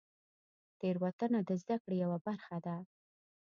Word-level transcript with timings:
تېروتنه 0.79 1.39
د 1.49 1.49
زدهکړې 1.61 1.95
یوه 2.03 2.17
برخه 2.27 2.57
ده. 2.65 2.75